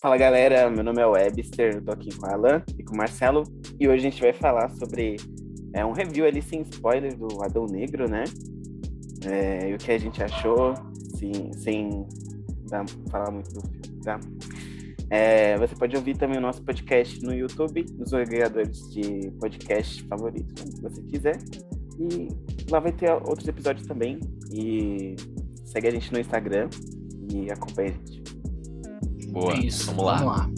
Fala 0.00 0.16
galera, 0.16 0.70
meu 0.70 0.84
nome 0.84 1.02
é 1.02 1.06
Webster, 1.06 1.82
tô 1.82 1.90
aqui 1.90 2.14
com 2.14 2.24
a 2.24 2.32
Alan 2.32 2.62
e 2.78 2.84
com 2.84 2.94
o 2.94 2.96
Marcelo 2.96 3.42
e 3.80 3.88
hoje 3.88 4.06
a 4.06 4.10
gente 4.10 4.22
vai 4.22 4.32
falar 4.32 4.70
sobre 4.70 5.16
é, 5.74 5.84
um 5.84 5.90
review 5.90 6.24
ali 6.24 6.40
sem 6.40 6.60
spoiler 6.62 7.16
do 7.16 7.42
Adão 7.42 7.66
Negro, 7.66 8.08
né? 8.08 8.22
É, 9.26 9.68
e 9.68 9.74
o 9.74 9.76
que 9.76 9.90
a 9.90 9.98
gente 9.98 10.22
achou, 10.22 10.72
sim, 11.16 11.52
sem 11.52 12.06
dar, 12.70 12.84
falar 13.10 13.32
muito 13.32 13.52
do 13.52 13.60
filme, 13.60 14.00
tá? 14.04 14.20
É, 15.10 15.58
você 15.58 15.74
pode 15.74 15.96
ouvir 15.96 16.16
também 16.16 16.38
o 16.38 16.42
nosso 16.42 16.62
podcast 16.62 17.20
no 17.24 17.34
YouTube, 17.34 17.84
nos 17.98 18.14
agregadores 18.14 18.88
de 18.92 19.32
podcast 19.40 20.04
favoritos, 20.04 20.62
se 20.76 20.80
você 20.80 21.02
quiser. 21.02 21.38
E 21.98 22.28
lá 22.70 22.78
vai 22.78 22.92
ter 22.92 23.10
outros 23.10 23.48
episódios 23.48 23.84
também. 23.84 24.20
E 24.52 25.16
segue 25.64 25.88
a 25.88 25.90
gente 25.90 26.12
no 26.12 26.20
Instagram 26.20 26.68
e 27.32 27.50
acompanha 27.50 27.88
a 27.88 27.92
gente. 27.92 28.37
Boa. 29.30 29.54
É 29.54 29.58
isso, 29.58 29.86
vamos 29.86 30.04
lá. 30.04 30.16
Vamos 30.16 30.36
lá. 30.36 30.50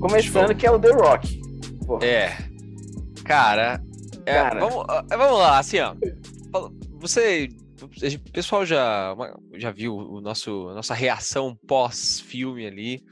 Começando 0.00 0.48
Show. 0.48 0.56
que 0.56 0.66
é 0.66 0.70
o 0.70 0.78
The 0.78 0.90
Rock. 0.90 1.40
Porra. 1.86 2.04
É. 2.04 2.36
Cara, 3.24 3.82
é, 4.26 4.34
Cara. 4.34 4.60
Vamos, 4.60 4.86
é, 5.10 5.16
vamos 5.16 5.38
lá, 5.38 5.58
assim, 5.58 5.78
ó. 5.80 5.94
Você. 7.00 7.48
O 7.82 8.32
pessoal 8.32 8.64
já, 8.64 9.14
já 9.56 9.70
viu 9.70 9.94
o 9.94 10.20
nosso, 10.20 10.68
a 10.68 10.74
nossa 10.74 10.94
reação 10.94 11.58
pós-filme 11.66 12.66
ali. 12.66 13.04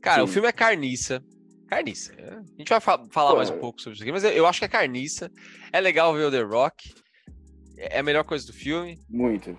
Cara, 0.00 0.24
o 0.24 0.26
Sim. 0.26 0.34
filme 0.34 0.48
é 0.48 0.52
carniça. 0.52 1.22
Carniça. 1.68 2.12
é. 2.16 2.34
A 2.34 2.58
gente 2.58 2.68
vai 2.68 2.80
fa- 2.80 3.04
falar 3.10 3.30
Pô, 3.30 3.36
mais 3.36 3.50
um 3.50 3.58
pouco 3.58 3.80
sobre 3.80 3.94
isso 3.94 4.02
aqui, 4.02 4.12
mas 4.12 4.24
eu, 4.24 4.30
eu 4.30 4.46
acho 4.46 4.58
que 4.60 4.64
é 4.64 4.68
carniça. 4.68 5.30
É 5.72 5.80
legal 5.80 6.14
ver 6.14 6.24
o 6.26 6.30
The 6.30 6.42
Rock. 6.42 6.94
É 7.76 7.98
a 7.98 8.02
melhor 8.02 8.24
coisa 8.24 8.46
do 8.46 8.52
filme. 8.52 8.98
Muito. 9.08 9.54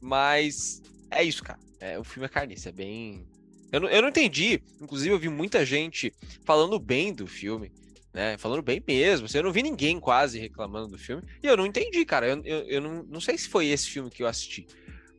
Mas 0.00 0.82
é 1.10 1.22
isso, 1.22 1.42
cara. 1.42 1.58
É, 1.80 1.98
o 1.98 2.04
filme 2.04 2.26
é 2.26 2.28
carniça, 2.28 2.68
é 2.68 2.72
bem. 2.72 3.26
Eu 3.72 3.80
não, 3.80 3.88
eu 3.88 4.02
não 4.02 4.08
entendi. 4.08 4.62
Inclusive, 4.80 5.14
eu 5.14 5.18
vi 5.18 5.28
muita 5.28 5.64
gente 5.64 6.12
falando 6.44 6.78
bem 6.78 7.12
do 7.14 7.26
filme, 7.26 7.70
né? 8.12 8.36
Falando 8.38 8.62
bem 8.62 8.82
mesmo. 8.86 9.26
assim, 9.26 9.38
eu 9.38 9.44
não 9.44 9.52
vi 9.52 9.62
ninguém 9.62 10.00
quase 10.00 10.38
reclamando 10.38 10.88
do 10.88 10.98
filme. 10.98 11.22
E 11.42 11.46
eu 11.46 11.56
não 11.56 11.66
entendi, 11.66 12.04
cara. 12.04 12.28
Eu, 12.28 12.42
eu, 12.44 12.58
eu 12.68 12.80
não, 12.80 13.02
não 13.04 13.20
sei 13.20 13.38
se 13.38 13.48
foi 13.48 13.66
esse 13.66 13.88
filme 13.88 14.10
que 14.10 14.22
eu 14.22 14.26
assisti. 14.26 14.66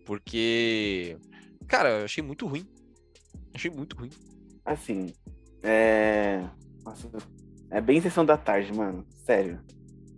Porque. 0.06 1.18
Cara, 1.68 2.00
eu 2.00 2.06
achei 2.06 2.24
muito 2.24 2.48
ruim. 2.48 2.66
Achei 3.54 3.70
muito 3.72 3.96
ruim. 3.96 4.10
Assim, 4.66 5.14
é. 5.64 6.48
Nossa, 6.86 7.10
é 7.70 7.82
bem 7.82 8.02
sessão 8.02 8.26
da 8.26 8.38
tarde, 8.38 8.74
mano. 8.74 9.06
Sério. 9.26 9.60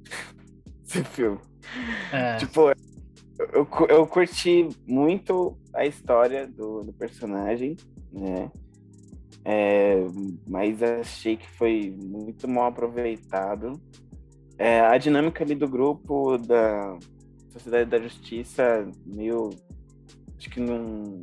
Esse 0.86 1.04
filme. 1.04 1.40
É, 2.12 2.38
Tipo, 2.38 2.70
eu, 3.40 3.46
eu, 3.54 3.66
cu- 3.66 3.86
eu 3.90 4.06
curti 4.08 4.68
muito 4.88 5.58
a 5.74 5.86
história 5.86 6.48
do, 6.48 6.84
do 6.84 6.94
personagem, 6.94 7.76
né? 8.12 8.52
É, 9.44 9.96
mas 10.48 10.84
achei 10.84 11.36
que 11.38 11.50
foi 11.50 11.96
muito 11.98 12.48
mal 12.48 12.68
aproveitado. 12.68 13.82
É, 14.58 14.82
a 14.82 14.98
dinâmica 14.98 15.44
ali 15.44 15.56
do 15.56 15.68
grupo 15.68 16.38
da 16.38 16.98
Sociedade 17.50 17.90
da 17.90 18.00
Justiça, 18.00 18.88
meio. 19.06 19.50
Acho 20.38 20.50
que 20.50 20.60
não. 20.60 21.22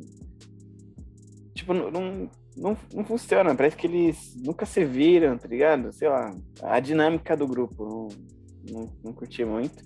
Tipo, 1.53 1.73
não, 1.73 2.29
não, 2.59 2.77
não, 2.93 3.05
funciona. 3.05 3.55
Parece 3.55 3.75
que 3.75 3.87
eles 3.87 4.35
nunca 4.35 4.65
se 4.65 4.83
viram, 4.83 5.37
tá 5.37 5.47
ligado? 5.47 5.91
Sei 5.91 6.07
lá. 6.07 6.35
A 6.61 6.79
dinâmica 6.79 7.35
do 7.35 7.47
grupo, 7.47 7.83
não, 7.85 8.07
não, 8.71 8.93
não 9.03 9.13
curti 9.13 9.43
muito. 9.45 9.83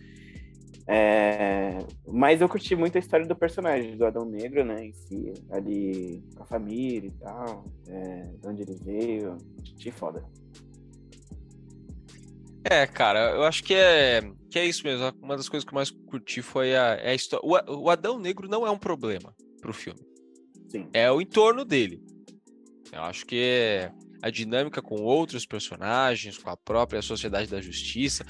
É, 0.86 1.78
mas 2.06 2.42
eu 2.42 2.50
curti 2.50 2.76
muito 2.76 2.98
a 2.98 3.00
história 3.00 3.26
do 3.26 3.36
personagem, 3.36 3.96
do 3.96 4.06
Adão 4.06 4.26
Negro, 4.26 4.66
né? 4.66 4.86
Em 4.86 4.94
si, 4.94 5.34
ali 5.50 6.22
com 6.36 6.44
a 6.44 6.46
família 6.46 7.08
e 7.08 7.12
tal, 7.12 7.66
é, 7.88 8.24
de 8.42 8.48
onde 8.48 8.62
ele 8.64 8.76
veio. 8.84 9.38
Achei 9.78 9.92
foda. 9.92 10.24
É, 12.66 12.88
cara, 12.88 13.32
eu 13.32 13.44
acho 13.44 13.64
que 13.64 13.74
é, 13.74 14.22
que 14.50 14.58
é 14.58 14.66
isso 14.66 14.84
mesmo. 14.86 15.12
Uma 15.22 15.38
das 15.38 15.48
coisas 15.48 15.66
que 15.66 15.74
eu 15.74 15.76
mais 15.76 15.92
curti 15.92 16.42
foi 16.42 16.76
a, 16.76 16.96
é 16.96 17.12
a 17.12 17.16
história. 17.16 17.46
O, 17.46 17.84
o 17.84 17.90
Adão 17.90 18.20
Negro 18.20 18.48
não 18.50 18.66
é 18.66 18.72
um 18.72 18.78
problema 18.78 19.34
pro 19.62 19.74
filme. 19.74 20.00
Sim. 20.70 20.90
é 20.92 21.12
o 21.12 21.22
entorno 21.22 21.64
dele. 21.64 22.04
Eu 22.94 23.02
acho 23.04 23.26
que 23.26 23.90
a 24.22 24.30
dinâmica 24.30 24.82
com 24.82 25.02
outros 25.02 25.46
personagens, 25.46 26.38
com 26.38 26.50
a 26.50 26.56
própria 26.56 27.02
Sociedade 27.02 27.50
da 27.50 27.60
Justiça, 27.60 28.26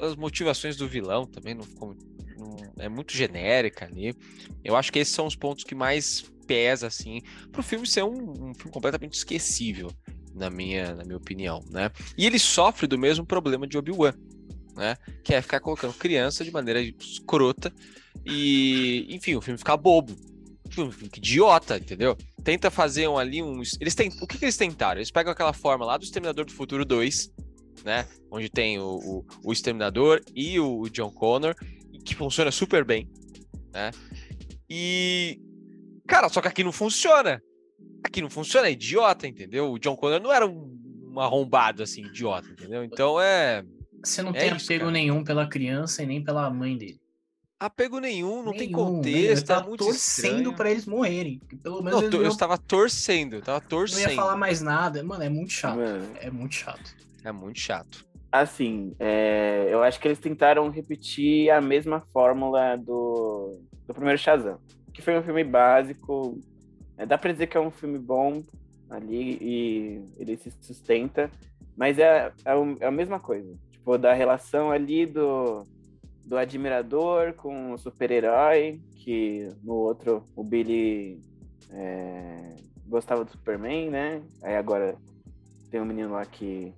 as 0.00 0.16
motivações 0.16 0.76
do 0.76 0.88
vilão 0.88 1.26
também 1.26 1.54
não 1.54 1.62
ficou 1.62 1.94
não- 2.36 2.56
é 2.78 2.88
muito 2.88 3.14
genérica 3.14 3.84
ali. 3.84 4.14
Eu 4.64 4.74
acho 4.74 4.90
que 4.90 4.98
esses 4.98 5.14
são 5.14 5.26
os 5.26 5.36
pontos 5.36 5.62
que 5.62 5.74
mais 5.74 6.22
pesa 6.46 6.86
assim 6.86 7.20
pro 7.52 7.62
filme 7.62 7.86
ser 7.86 8.02
um, 8.02 8.48
um 8.48 8.54
filme 8.54 8.72
completamente 8.72 9.12
esquecível, 9.14 9.92
na 10.34 10.48
minha 10.50 10.94
na 10.94 11.04
minha 11.04 11.18
opinião, 11.18 11.62
né? 11.70 11.90
E 12.16 12.26
ele 12.26 12.38
sofre 12.38 12.86
do 12.86 12.98
mesmo 12.98 13.26
problema 13.26 13.66
de 13.66 13.76
Obi-Wan, 13.76 14.14
né? 14.74 14.96
Que 15.22 15.34
é 15.34 15.42
ficar 15.42 15.60
colocando 15.60 15.92
criança 15.94 16.42
de 16.42 16.50
maneira 16.50 16.80
escrota 16.80 17.72
e, 18.24 19.06
enfim, 19.10 19.36
o 19.36 19.40
filme 19.40 19.58
ficar 19.58 19.76
bobo. 19.76 20.16
Fica 20.90 21.18
idiota, 21.18 21.76
entendeu? 21.76 22.16
Tenta 22.44 22.70
fazer 22.70 23.08
um, 23.08 23.18
ali 23.18 23.42
um. 23.42 23.60
Eles 23.80 23.94
têm, 23.94 24.08
o 24.20 24.26
que, 24.26 24.38
que 24.38 24.44
eles 24.44 24.56
tentaram? 24.56 24.98
Eles 24.98 25.10
pegam 25.10 25.32
aquela 25.32 25.52
forma 25.52 25.84
lá 25.84 25.96
do 25.96 26.04
Exterminador 26.04 26.44
do 26.44 26.52
Futuro 26.52 26.84
2, 26.84 27.30
né? 27.84 28.06
Onde 28.30 28.48
tem 28.48 28.78
o, 28.78 28.96
o, 28.96 29.26
o 29.44 29.52
Exterminador 29.52 30.20
e 30.34 30.58
o, 30.60 30.80
o 30.80 30.90
John 30.90 31.10
Connor, 31.10 31.54
que 32.04 32.14
funciona 32.14 32.50
super 32.50 32.84
bem, 32.84 33.08
né? 33.72 33.90
E. 34.68 35.40
Cara, 36.06 36.28
só 36.28 36.40
que 36.40 36.48
aqui 36.48 36.64
não 36.64 36.72
funciona. 36.72 37.42
Aqui 38.04 38.22
não 38.22 38.30
funciona, 38.30 38.68
é 38.68 38.72
idiota, 38.72 39.26
entendeu? 39.26 39.72
O 39.72 39.78
John 39.78 39.96
Connor 39.96 40.20
não 40.20 40.32
era 40.32 40.46
um, 40.46 40.80
um 41.12 41.20
arrombado 41.20 41.82
assim, 41.82 42.04
idiota, 42.04 42.48
entendeu? 42.48 42.84
Então 42.84 43.20
é. 43.20 43.64
você 44.02 44.22
não 44.22 44.30
é 44.30 44.40
tem 44.40 44.56
isso, 44.56 44.64
apego 44.66 44.84
cara. 44.86 44.92
nenhum 44.92 45.24
pela 45.24 45.48
criança 45.48 46.02
e 46.02 46.06
nem 46.06 46.22
pela 46.22 46.48
mãe 46.50 46.76
dele. 46.76 47.00
Apego 47.60 48.00
nenhum, 48.00 48.42
não 48.42 48.52
tem 48.52 48.68
Nenhum, 48.68 48.78
nenhum. 48.78 48.88
Eu 48.88 48.94
contexto, 48.96 49.46
tava 49.46 49.68
muito 49.68 49.84
torcendo 49.84 50.54
pra 50.54 50.70
eles 50.70 50.86
morrerem. 50.86 51.42
Pelo 51.62 51.82
menos 51.82 51.92
Não, 51.92 51.98
eles 52.00 52.10
tô- 52.10 52.16
não, 52.16 52.22
eu 52.24 52.28
iam- 52.28 52.32
estava 52.32 52.56
torcendo, 52.56 53.34
eu 53.36 53.42
tava 53.42 53.60
não 53.60 53.68
torcendo. 53.68 54.08
ia 54.10 54.16
falar 54.16 54.34
mais 54.36 54.62
nada. 54.62 55.02
Mano, 55.02 55.22
é 55.22 55.28
muito 55.28 55.52
chato. 55.52 55.76
Mano, 55.76 56.08
É 56.20 56.30
muito 56.30 56.54
chato. 56.54 56.96
É 57.22 57.30
muito 57.30 57.58
chato. 57.60 58.06
assim, 58.32 58.94
é, 58.98 59.66
eu 59.70 59.82
acho 59.82 60.00
que 60.00 60.06
eles 60.08 60.18
tentaram 60.18 60.70
repetir 60.70 61.50
a 61.50 61.60
mesma 61.60 62.00
fórmula 62.12 62.76
do, 62.76 63.58
do 63.86 63.92
primeiro 63.92 64.16
Shazam, 64.18 64.56
que 64.94 65.02
foi 65.02 65.18
um 65.18 65.22
filme 65.22 65.44
básico. 65.44 66.38
É, 66.96 67.04
dá 67.04 67.18
pra 67.18 67.32
dizer 67.32 67.48
que 67.48 67.56
é 67.56 67.60
um 67.60 67.70
filme 67.72 67.98
bom 67.98 68.42
ali 68.88 69.36
e 69.40 70.04
ele 70.16 70.36
se 70.38 70.50
sustenta, 70.62 71.30
mas 71.76 71.98
é, 71.98 72.32
é, 72.44 72.52
é 72.80 72.86
a 72.86 72.90
mesma 72.90 73.18
coisa. 73.20 73.52
Tipo, 73.72 73.98
da 73.98 74.12
relação 74.14 74.70
ali 74.70 75.04
do, 75.06 75.64
do 76.30 76.38
admirador 76.38 77.34
com 77.34 77.72
o 77.72 77.78
super-herói, 77.78 78.80
que 78.94 79.48
no 79.64 79.74
outro 79.74 80.24
o 80.36 80.44
Billy 80.44 81.20
é, 81.72 82.54
gostava 82.86 83.24
do 83.24 83.32
Superman, 83.32 83.90
né? 83.90 84.22
Aí 84.40 84.54
agora 84.54 84.96
tem 85.72 85.80
um 85.80 85.84
menino 85.84 86.12
lá 86.12 86.24
que 86.24 86.72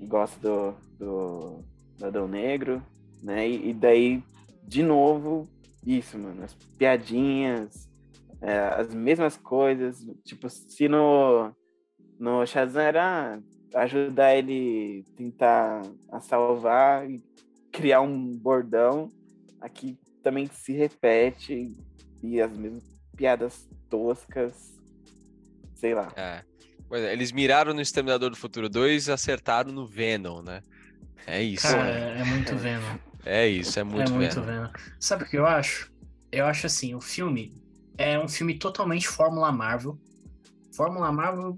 gosta 0.00 0.36
do, 0.40 0.74
do, 0.98 1.64
do 1.96 2.06
Adão 2.06 2.26
Negro, 2.26 2.82
né? 3.22 3.48
E, 3.48 3.70
e 3.70 3.72
daí, 3.72 4.20
de 4.64 4.82
novo, 4.82 5.48
isso, 5.86 6.18
mano, 6.18 6.42
as 6.42 6.54
piadinhas, 6.76 7.88
é, 8.42 8.58
as 8.58 8.92
mesmas 8.92 9.36
coisas. 9.36 10.04
Tipo, 10.24 10.50
se 10.50 10.88
no, 10.88 11.52
no 12.18 12.44
Shazam 12.44 12.82
era 12.82 13.40
ajudar 13.76 14.34
ele 14.34 15.04
tentar 15.16 15.82
a 16.10 16.18
salvar 16.18 17.06
criar 17.78 18.00
um 18.00 18.36
bordão, 18.36 19.08
aqui 19.60 19.96
também 20.20 20.50
se 20.52 20.72
repete 20.72 21.76
e 22.20 22.40
as 22.40 22.50
mesmas 22.50 22.82
piadas 23.16 23.68
toscas, 23.88 24.76
sei 25.76 25.94
lá. 25.94 26.12
É. 26.16 26.42
Pois 26.88 27.04
é, 27.04 27.12
eles 27.12 27.30
miraram 27.30 27.72
no 27.72 27.80
Exterminador 27.80 28.30
do 28.30 28.36
Futuro 28.36 28.68
2 28.68 29.06
e 29.06 29.12
acertaram 29.12 29.70
no 29.70 29.86
Venom, 29.86 30.42
né? 30.42 30.60
É 31.24 31.40
isso. 31.40 31.68
Cara, 31.68 31.84
né? 31.84 32.20
é 32.20 32.24
muito 32.24 32.56
Venom. 32.56 32.98
É 33.24 33.46
isso, 33.46 33.78
é 33.78 33.84
muito, 33.84 34.10
é 34.10 34.14
muito 34.14 34.40
Venom. 34.42 34.62
Venom. 34.62 34.72
Sabe 34.98 35.22
o 35.22 35.26
que 35.28 35.38
eu 35.38 35.46
acho? 35.46 35.92
Eu 36.32 36.46
acho 36.46 36.66
assim, 36.66 36.96
o 36.96 37.00
filme 37.00 37.54
é 37.96 38.18
um 38.18 38.26
filme 38.26 38.58
totalmente 38.58 39.06
Fórmula 39.06 39.52
Marvel. 39.52 39.96
Fórmula 40.74 41.12
Marvel 41.12 41.56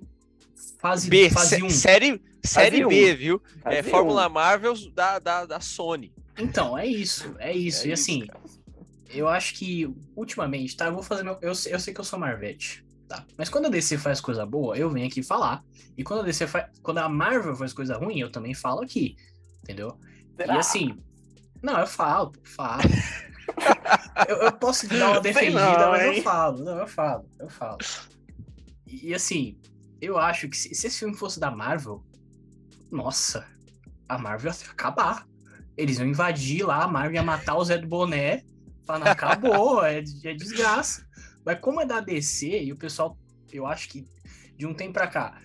fase, 0.79 1.09
B, 1.09 1.31
fase 1.31 1.57
sé- 1.57 1.63
1. 1.63 1.71
série, 1.71 2.23
série 2.45 2.85
um. 2.85 2.89
B, 2.89 3.15
viu? 3.15 3.43
É 3.65 3.77
Fase 3.83 3.91
Fórmula 3.91 4.27
um. 4.29 4.31
Marvel 4.31 4.75
da, 4.95 5.19
da, 5.19 5.45
da 5.47 5.61
Sony. 5.61 6.13
Então, 6.39 6.77
é 6.77 6.87
isso, 6.87 7.35
é 7.39 7.53
isso. 7.53 7.87
É 7.87 7.91
e 7.91 7.93
assim, 7.93 8.27
cara. 8.27 8.41
eu 9.11 9.29
acho 9.29 9.55
que 9.55 9.93
ultimamente, 10.17 10.77
tá? 10.77 10.87
Eu 10.87 10.95
vou 10.95 11.03
fazer 11.03 11.23
meu. 11.23 11.37
Eu, 11.43 11.55
sei- 11.55 11.75
eu 11.75 11.81
sei 11.81 11.93
que 11.93 12.01
eu 12.01 12.05
sou 12.05 12.19
Marvete, 12.19 12.85
tá? 13.09 13.25
Mas 13.37 13.49
quando 13.49 13.67
a 13.67 13.69
DC 13.71 13.99
faz 13.99 14.21
coisa 14.21 14.47
boa, 14.47 14.77
eu 14.77 14.89
venho 14.91 15.07
aqui 15.07 15.23
falar. 15.23 15.63
E 15.99 16.03
quando 16.05 16.21
a 16.21 16.25
DC 16.25 16.47
faz. 16.47 16.67
Quando 16.83 16.99
a 16.99 17.09
Marvel 17.09 17.55
faz 17.55 17.73
coisa 17.73 17.97
ruim, 17.99 18.19
eu 18.21 18.31
também 18.31 18.55
falo 18.55 18.81
aqui. 18.83 19.17
Entendeu? 19.63 19.99
Será? 20.37 20.55
E 20.55 20.59
assim, 20.59 20.97
Não, 21.63 21.79
eu 21.79 21.87
falo, 21.87 22.33
falo. 22.43 22.83
eu, 24.29 24.37
eu 24.37 24.53
posso 24.53 24.89
dar 24.89 25.11
uma 25.11 25.23
Sei 25.23 25.33
defendida, 25.33 25.79
não, 25.79 25.91
mas 25.91 26.17
eu 26.17 26.23
falo. 26.23 26.65
Não, 26.65 26.79
eu 26.79 26.87
falo, 26.87 27.29
eu 27.39 27.49
falo. 27.51 27.79
E, 28.87 29.09
e, 29.09 29.15
assim, 29.15 29.59
eu 30.01 30.19
acho 30.19 30.49
que 30.49 30.57
se, 30.57 30.75
se 30.75 30.87
esse 30.87 30.99
filme 30.99 31.17
fosse 31.17 31.39
da 31.39 31.51
Marvel, 31.51 32.03
nossa, 32.91 33.47
a 34.09 34.19
Marvel 34.19 34.51
ia 34.53 34.71
acabar. 34.71 35.27
Eles 35.77 35.99
iam 35.99 36.07
invadir 36.09 36.65
lá, 36.67 36.85
a 36.85 36.89
Marvel 36.89 37.15
ia 37.15 37.23
matar 37.23 37.57
o 37.57 37.65
Zé 37.65 37.79
do 37.79 37.87
Boné. 37.87 38.43
Falando, 38.85 39.07
acabou, 39.07 39.83
é, 39.87 39.99
é 39.99 40.35
desgraça. 40.35 41.07
Mas 41.45 41.59
como 41.61 41.81
é 41.81 41.87
da 41.87 42.01
DC, 42.01 42.63
e 42.65 42.73
o 42.73 42.77
pessoal, 42.77 43.17
eu 43.53 43.67
acho 43.67 43.89
que 43.89 44.05
de 44.57 44.67
um 44.67 44.75
tempo 44.75 44.93
pra 44.95 45.07
cá, 45.07 45.41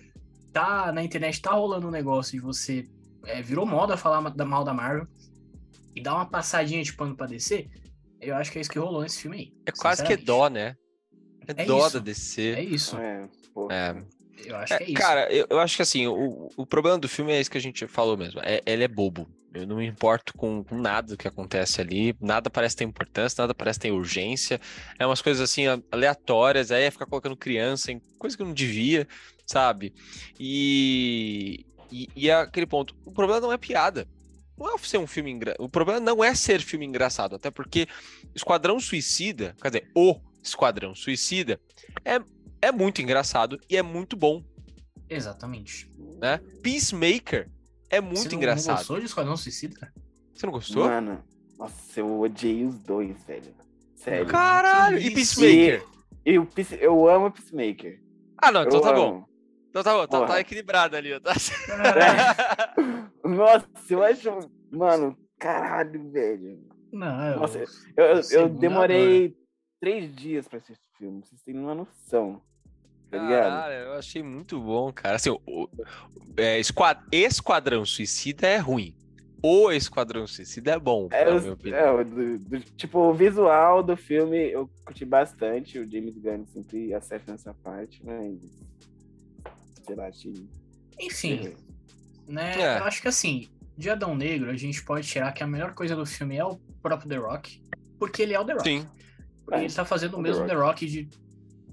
tá 0.52 0.92
na 0.92 1.02
internet 1.02 1.40
tá 1.40 1.52
rolando 1.52 1.88
um 1.88 1.90
negócio 1.90 2.32
de 2.32 2.40
você. 2.40 2.86
é, 3.24 3.40
virou 3.40 3.64
moda 3.66 3.96
falar 3.96 4.20
mal 4.20 4.64
da 4.64 4.74
Marvel 4.74 5.06
e 5.94 6.02
dar 6.02 6.14
uma 6.14 6.26
passadinha 6.26 6.82
de 6.82 6.92
pano 6.92 7.16
pra 7.16 7.26
DC. 7.26 7.68
Eu 8.20 8.36
acho 8.36 8.50
que 8.52 8.58
é 8.58 8.60
isso 8.60 8.70
que 8.70 8.78
rolou 8.78 9.02
nesse 9.02 9.20
filme 9.22 9.36
aí. 9.38 9.52
É 9.66 9.72
quase 9.72 10.04
que 10.04 10.12
é 10.12 10.16
dó, 10.16 10.48
né? 10.48 10.76
É, 11.46 11.62
É 11.62 11.64
dó 11.64 11.86
isso. 11.86 11.92
da 11.94 11.98
É 11.98 12.02
DC. 12.02 12.60
isso. 12.62 12.96
É, 12.98 13.28
pô. 13.54 13.70
É. 13.70 13.94
Eu 14.44 14.56
acho 14.56 14.72
É, 14.72 14.78
que 14.78 14.84
é 14.84 14.90
isso. 14.90 14.94
cara, 14.94 15.32
eu, 15.32 15.46
eu 15.50 15.58
acho 15.60 15.76
que 15.76 15.82
assim, 15.82 16.06
o, 16.06 16.48
o 16.56 16.66
problema 16.66 16.98
do 16.98 17.08
filme 17.08 17.32
é 17.32 17.40
isso 17.40 17.50
que 17.50 17.58
a 17.58 17.60
gente 17.60 17.86
falou 17.86 18.16
mesmo. 18.16 18.40
É, 18.42 18.60
ele 18.66 18.84
é 18.84 18.88
bobo. 18.88 19.28
Eu 19.54 19.66
não 19.66 19.76
me 19.76 19.86
importo 19.86 20.34
com, 20.34 20.62
com 20.62 20.76
nada 20.78 21.08
do 21.08 21.16
que 21.16 21.26
acontece 21.26 21.80
ali. 21.80 22.14
Nada 22.20 22.50
parece 22.50 22.76
ter 22.76 22.84
importância, 22.84 23.40
nada 23.42 23.54
parece 23.54 23.78
ter 23.78 23.90
urgência. 23.90 24.60
É 24.98 25.06
umas 25.06 25.22
coisas 25.22 25.40
assim 25.42 25.64
aleatórias. 25.90 26.70
Aí 26.70 26.82
é 26.84 26.90
ficar 26.90 27.06
colocando 27.06 27.36
criança 27.36 27.90
em 27.90 28.00
coisa 28.18 28.36
que 28.36 28.44
não 28.44 28.52
devia, 28.52 29.08
sabe? 29.46 29.94
E, 30.38 31.64
e, 31.90 32.08
e 32.14 32.28
é 32.28 32.34
aquele 32.34 32.66
ponto. 32.66 32.94
O 33.04 33.12
problema 33.12 33.40
não 33.40 33.52
é 33.52 33.56
piada. 33.58 34.06
Não 34.58 34.74
é 34.74 34.78
ser 34.78 34.98
um 34.98 35.06
filme 35.06 35.30
engraçado. 35.30 35.62
O 35.64 35.68
problema 35.68 36.00
não 36.00 36.22
é 36.24 36.34
ser 36.34 36.60
filme 36.60 36.84
engraçado. 36.86 37.34
Até 37.36 37.50
porque 37.50 37.86
Esquadrão 38.34 38.78
Suicida, 38.80 39.54
quer 39.60 39.68
dizer, 39.68 39.90
o 39.94 40.20
Esquadrão 40.42 40.94
Suicida, 40.94 41.60
é, 42.04 42.18
é 42.62 42.72
muito 42.72 43.00
engraçado 43.02 43.58
e 43.68 43.76
é 43.76 43.82
muito 43.82 44.16
bom 44.16 44.42
Exatamente. 45.08 45.90
né? 46.20 46.38
Peacemaker 46.62 47.48
é 47.90 48.00
muito 48.00 48.18
Você 48.22 48.28
não- 48.30 48.36
engraçado. 48.36 48.68
Não 48.68 48.76
gostou 48.78 48.98
de 49.00 49.06
Esquadrão 49.06 49.36
Suicida? 49.36 49.92
Você 50.34 50.46
não 50.46 50.52
gostou? 50.52 50.84
Mano, 50.84 51.22
nossa, 51.58 52.00
eu 52.00 52.20
odiei 52.20 52.64
os 52.64 52.78
dois, 52.80 53.22
velho. 53.24 53.54
Sério. 53.94 54.26
Caralho! 54.26 54.98
E? 54.98 55.10
Peacemaker? 55.10 55.84
E 56.24 56.38
o 56.38 56.44
Peace- 56.46 56.78
eu 56.80 57.08
amo 57.08 57.30
Peacemaker. 57.30 58.00
Ah, 58.36 58.50
não, 58.52 58.62
então 58.62 58.74
eu 58.78 58.80
tá 58.82 58.92
bom. 58.92 59.08
amo. 59.16 59.28
Então 59.70 59.82
tá 59.82 59.92
bom, 59.94 60.06
tá, 60.06 60.26
tá 60.26 60.40
equilibrado 60.40 60.96
ali, 60.96 61.18
tá? 61.20 61.32
Nossa, 63.24 63.66
eu 63.90 64.02
acho. 64.02 64.50
Mano, 64.70 65.16
caralho, 65.38 66.10
velho. 66.10 66.58
Não, 66.92 67.26
eu, 67.32 67.40
Nossa, 67.40 67.58
Eu, 67.96 68.04
eu- 68.04 68.22
eu 68.30 68.48
demorei 68.48 69.36
três 69.80 70.14
dias 70.14 70.48
pra 70.48 70.58
assistir 70.58 70.85
filme. 70.98 71.22
Vocês 71.24 71.40
têm 71.42 71.58
uma 71.58 71.74
noção. 71.74 72.40
Tá 73.10 73.18
ligado? 73.18 73.42
Caralho, 73.42 73.74
eu 73.74 73.92
achei 73.94 74.22
muito 74.22 74.60
bom, 74.60 74.92
cara. 74.92 75.16
Assim, 75.16 75.30
o, 75.30 75.38
o- 75.46 75.68
é, 76.36 76.58
Esquad- 76.58 77.00
Esquadrão 77.12 77.84
Suicida 77.84 78.46
é 78.46 78.56
ruim. 78.58 78.94
O 79.42 79.70
Esquadrão 79.70 80.26
Suicida 80.26 80.72
é 80.72 80.78
bom, 80.78 81.06
É, 81.12 81.24
na 81.24 81.34
os- 81.36 81.44
minha 81.62 81.76
é, 81.76 82.04
do- 82.04 82.38
do- 82.38 82.60
tipo, 82.76 82.98
o 82.98 83.14
visual 83.14 83.82
do 83.82 83.96
filme 83.96 84.36
eu 84.50 84.68
curti 84.84 85.04
bastante. 85.04 85.78
O 85.78 85.88
James 85.88 86.16
Gunn 86.18 86.44
sempre 86.46 86.92
acerta 86.94 87.30
nessa 87.32 87.54
parte, 87.54 88.00
mas. 88.04 88.38
Sei 89.86 89.94
lá, 89.94 90.08
achei. 90.08 90.34
Enfim, 90.98 91.54
né? 92.26 92.60
É. 92.60 92.78
Eu 92.78 92.84
acho 92.84 93.00
que 93.00 93.06
assim, 93.08 93.48
de 93.76 93.88
Adão 93.88 94.16
Negro, 94.16 94.50
a 94.50 94.56
gente 94.56 94.82
pode 94.84 95.06
tirar 95.06 95.30
que 95.32 95.44
a 95.44 95.46
melhor 95.46 95.74
coisa 95.74 95.94
do 95.94 96.04
filme 96.04 96.36
é 96.36 96.44
o 96.44 96.56
próprio 96.82 97.08
The 97.08 97.16
Rock, 97.16 97.62
porque 98.00 98.22
ele 98.22 98.34
é 98.34 98.40
o 98.40 98.44
The 98.44 98.54
Rock. 98.54 98.64
Sim. 98.68 98.86
Ele 99.52 99.72
tá 99.72 99.84
fazendo 99.84 100.14
o 100.14 100.16
The 100.16 100.22
mesmo 100.22 100.40
Rock. 100.42 100.48
The 100.54 100.60
Rock 100.60 100.86
de 100.86 101.08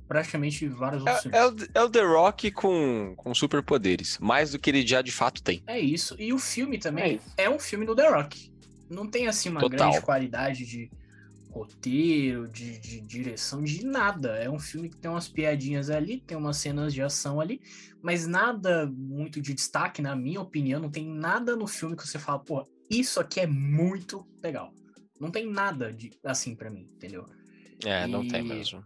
praticamente 0.07 0.67
vários 0.67 1.01
outros 1.01 1.21
filmes. 1.23 1.39
É, 1.39 1.43
é 1.43 1.47
o, 1.47 1.55
é 1.73 1.83
o 1.83 1.89
The 1.89 2.03
Rock 2.03 2.51
com, 2.51 3.13
com 3.17 3.33
superpoderes. 3.33 4.17
Mais 4.19 4.51
do 4.51 4.59
que 4.59 4.69
ele 4.69 4.85
já 4.85 5.01
de 5.01 5.11
fato 5.11 5.41
tem. 5.41 5.63
É 5.65 5.79
isso. 5.79 6.15
E 6.19 6.31
o 6.33 6.37
filme 6.39 6.75
É 6.77 6.79
também 6.79 7.15
isso. 7.15 7.33
é, 7.37 7.49
um 7.49 7.59
filme 7.59 7.85
do 7.85 7.95
The 7.95 8.09
Rock. 8.09 8.51
Não 8.89 9.07
tem 9.07 9.27
assim 9.27 9.49
uma 9.49 9.59
Total. 9.61 9.89
grande 9.89 10.01
qualidade 10.05 10.65
de 10.65 10.91
roteiro, 11.49 12.47
de, 12.47 12.79
de 12.79 13.01
direção, 13.01 13.63
de 13.63 13.85
nada. 13.85 14.37
É 14.37 14.49
um 14.49 14.59
filme 14.59 14.89
que 14.89 14.97
tem 14.97 15.09
umas 15.09 15.27
piadinhas 15.27 15.89
ali, 15.89 16.19
tem 16.19 16.35
umas 16.37 16.57
cenas 16.57 16.93
de 16.93 17.01
ação 17.01 17.39
ali, 17.39 17.61
mas 18.01 18.25
nada 18.27 18.91
muito 18.91 19.39
de 19.41 19.53
destaque, 19.53 20.01
na 20.01 20.15
minha 20.15 20.41
opinião. 20.41 20.79
Não 20.79 20.89
tem 20.89 21.07
nada 21.07 21.55
no 21.55 21.67
filme 21.67 21.95
que 21.95 22.07
você 22.07 22.17
fala, 22.19 22.39
pô, 22.39 22.67
isso 22.89 23.19
aqui 23.19 23.39
é 23.39 23.47
muito 23.47 24.27
legal. 24.43 24.73
Não 25.19 25.31
tem 25.31 25.49
nada 25.49 25.93
de 25.93 26.11
assim 26.25 26.55
pra 26.55 26.69
mim, 26.69 26.89
entendeu? 26.95 27.25
É, 27.85 28.07
não 28.07 28.27
tem 28.27 28.41
E- 28.41 28.44
mesmo. 28.47 28.83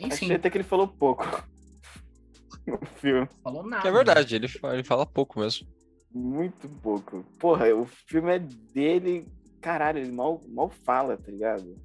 Enfim, 0.00 0.26
Achei 0.26 0.36
até 0.36 0.48
que 0.50 0.56
ele 0.58 0.64
falou 0.64 0.86
pouco 0.88 1.24
no 2.66 2.78
filme. 3.00 3.28
falou 3.42 3.66
nada. 3.66 3.88
É 3.88 3.92
verdade, 3.92 4.34
ele, 4.36 4.48
fa- 4.48 4.74
ele 4.74 4.84
fala 4.84 5.04
pouco 5.04 5.40
mesmo. 5.40 5.66
Muito 6.12 6.68
pouco. 6.80 7.22
Porra, 7.38 7.74
o 7.74 7.84
filme 7.86 8.34
é 8.34 8.38
dele. 8.38 9.26
Caralho, 9.60 9.98
ele 9.98 10.12
mal, 10.12 10.40
mal 10.48 10.70
fala, 10.70 11.16
tá 11.16 11.30
ligado? 11.30 11.76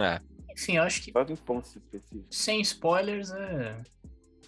É. 0.00 0.20
Enfim, 0.52 0.76
eu 0.76 0.82
acho 0.82 1.02
que 1.02 1.10
Só 1.10 1.22
em 1.22 1.36
pontos 1.36 1.74
específicos. 1.74 2.26
sem 2.30 2.60
spoilers 2.60 3.30
é 3.30 3.80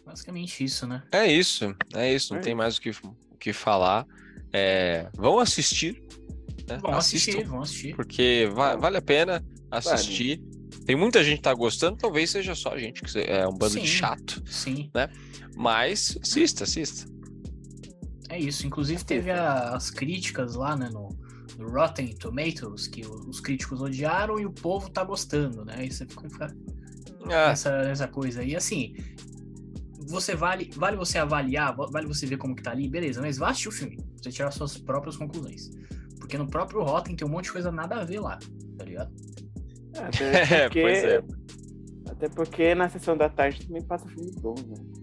basicamente 0.04 0.62
isso, 0.62 0.86
né? 0.86 1.02
É 1.10 1.26
isso, 1.26 1.74
é 1.94 2.12
isso, 2.12 2.32
não 2.34 2.40
É 2.40 2.44
tem 2.44 2.54
mais 2.54 2.76
o 2.76 2.80
que, 2.80 2.90
o 2.90 3.36
que 3.38 3.52
falar. 3.52 4.06
É, 4.52 5.08
vão 5.14 5.38
assistir, 5.40 6.02
né? 6.68 6.78
Vão 6.78 6.94
assistir, 6.94 7.44
vão 7.46 7.62
assistir. 7.62 7.96
porque 7.96 8.48
va- 8.52 8.76
vale 8.76 8.96
a 8.98 9.02
pena 9.02 9.44
assistir. 9.70 10.40
Tem 10.90 10.96
muita 10.96 11.22
gente 11.22 11.36
que 11.36 11.42
tá 11.44 11.54
gostando, 11.54 11.96
talvez 11.98 12.32
seja 12.32 12.52
só 12.52 12.70
a 12.70 12.76
gente, 12.76 13.00
que 13.02 13.16
é 13.20 13.46
um 13.46 13.54
bando 13.56 13.74
de 13.78 13.82
Sim. 13.82 13.86
chato, 13.86 14.42
Sim, 14.44 14.90
mas 15.54 16.18
assista, 16.20 16.64
assista. 16.64 17.06
é 18.28 18.36
isso. 18.40 18.66
Inclusive 18.66 19.04
teve 19.04 19.30
a- 19.30 19.76
as 19.76 19.88
críticas 19.88 20.56
lá, 20.56 20.74
né, 20.76 20.90
no, 20.90 21.16
no 21.56 21.68
Rotten 21.70 22.08
Tomatoes, 22.16 22.88
que 22.88 23.06
os 23.06 23.38
críticos 23.38 23.80
odiaram 23.80 24.40
e 24.40 24.44
o 24.44 24.50
povo 24.50 24.90
tá 24.90 25.04
gostando, 25.04 25.64
né? 25.64 25.88
Você 25.88 26.04
fica, 26.04 26.28
fica 26.28 26.56
Ah, 27.26 27.50
nessa, 27.50 27.82
nessa 27.84 28.08
coisa 28.08 28.40
aí. 28.40 28.56
Assim, 28.56 28.92
você 30.08 30.34
vale, 30.34 30.72
vale 30.74 30.96
você 30.96 31.18
avaliar, 31.18 31.72
vale 31.76 32.08
você 32.08 32.26
ver 32.26 32.36
como 32.36 32.56
que 32.56 32.64
tá 32.64 32.72
ali, 32.72 32.88
beleza, 32.88 33.20
mas 33.20 33.38
vá 33.38 33.50
assistir 33.50 33.68
o 33.68 33.72
filme, 33.72 33.96
você 34.20 34.32
tirar 34.32 34.50
suas 34.50 34.76
próprias 34.76 35.16
conclusões. 35.16 35.70
Porque 36.18 36.36
no 36.36 36.48
próprio 36.48 36.82
Rotten 36.82 37.14
tem 37.14 37.24
um 37.28 37.30
monte 37.30 37.44
de 37.44 37.52
coisa 37.52 37.70
nada 37.70 37.94
a 38.00 38.04
ver 38.04 38.18
lá, 38.18 38.40
tá 38.76 38.84
ligado? 38.84 39.12
Até 40.08 40.54
É, 40.54 40.62
porque, 40.64 40.82
pois 40.82 41.04
é. 41.04 41.22
Até 42.10 42.28
porque 42.28 42.74
na 42.74 42.88
sessão 42.88 43.16
da 43.16 43.28
tarde 43.28 43.66
também 43.66 43.82
passa 43.82 44.06
filme 44.08 44.30
bom, 44.40 44.54
né? 44.66 45.00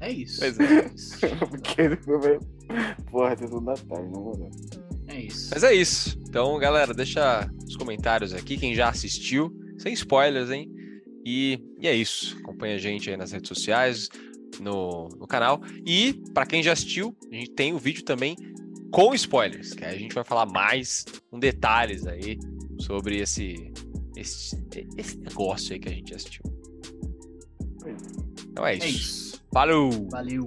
É 0.00 0.10
isso. 0.10 0.40
Pois 0.40 0.60
é. 0.60 0.90
isso. 0.94 1.18
porque. 1.48 1.82
Porra, 3.10 3.36
sessão 3.36 3.64
da 3.64 3.74
tarde, 3.74 4.10
não 4.10 4.22
vou 4.22 4.50
É 5.08 5.20
isso. 5.20 5.50
Mas 5.52 5.62
é 5.62 5.74
isso. 5.74 6.18
Então, 6.28 6.58
galera, 6.58 6.92
deixa 6.92 7.48
os 7.66 7.76
comentários 7.76 8.34
aqui, 8.34 8.58
quem 8.58 8.74
já 8.74 8.88
assistiu, 8.88 9.50
sem 9.78 9.92
spoilers, 9.94 10.50
hein? 10.50 10.70
E, 11.24 11.58
e 11.80 11.88
é 11.88 11.94
isso. 11.94 12.36
Acompanha 12.40 12.74
a 12.74 12.78
gente 12.78 13.08
aí 13.08 13.16
nas 13.16 13.32
redes 13.32 13.48
sociais, 13.48 14.10
no, 14.60 15.08
no 15.18 15.26
canal. 15.26 15.62
E, 15.86 16.22
para 16.34 16.44
quem 16.44 16.62
já 16.62 16.72
assistiu, 16.72 17.16
a 17.32 17.34
gente 17.34 17.52
tem 17.52 17.72
o 17.72 17.78
vídeo 17.78 18.04
também 18.04 18.36
com 18.90 19.14
spoilers, 19.14 19.72
que 19.72 19.84
aí 19.84 19.96
a 19.96 19.98
gente 19.98 20.14
vai 20.14 20.22
falar 20.22 20.46
mais 20.46 21.04
com 21.30 21.38
detalhes 21.38 22.06
aí 22.06 22.38
sobre 22.80 23.18
esse, 23.20 23.72
esse, 24.16 24.64
esse 24.96 25.18
negócio 25.18 25.72
aí 25.72 25.78
que 25.80 25.88
a 25.88 25.92
gente 25.92 26.14
assistiu. 26.14 26.42
Então 28.50 28.66
é 28.66 28.74
É 28.74 28.76
isso. 28.76 28.86
isso. 28.88 29.44
Falou! 29.52 30.08
Valeu. 30.10 30.46